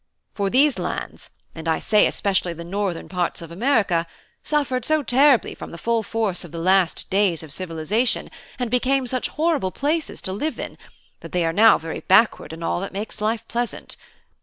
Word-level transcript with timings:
For 0.33 0.49
these 0.49 0.79
lands, 0.79 1.29
and, 1.53 1.67
I 1.67 1.77
say, 1.77 2.07
especially 2.07 2.53
the 2.53 2.63
northern 2.63 3.07
parts 3.07 3.39
of 3.39 3.51
America, 3.51 4.07
suffered 4.41 4.83
so 4.83 5.03
terribly 5.03 5.53
from 5.53 5.69
the 5.69 5.77
full 5.77 6.01
force 6.01 6.43
of 6.43 6.51
the 6.51 6.57
last 6.57 7.11
days 7.11 7.43
of 7.43 7.53
civilisation, 7.53 8.31
and 8.57 8.71
became 8.71 9.05
such 9.05 9.27
horrible 9.27 9.69
places 9.69 10.19
to 10.23 10.33
live 10.33 10.57
in, 10.59 10.79
that 11.19 11.33
they 11.33 11.45
are 11.45 11.53
now 11.53 11.77
very 11.77 11.99
backward 11.99 12.51
in 12.51 12.63
all 12.63 12.79
that 12.79 12.93
makes 12.93 13.21
life 13.21 13.47
pleasant. 13.47 13.95